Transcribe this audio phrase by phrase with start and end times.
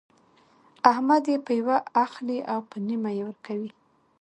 [0.91, 3.71] احمد يې په يوه اخلي او په نيمه يې ورکوي.